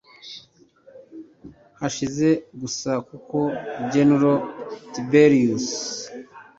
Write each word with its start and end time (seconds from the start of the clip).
bahasiga 1.79 2.29
gusa 2.61 2.91
kuko 3.09 3.37
general 3.93 4.37
tiberius 4.93 5.69